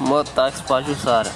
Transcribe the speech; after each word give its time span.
mototáxi 0.00 0.62
para 0.64 0.84
Jussara. 0.84 1.30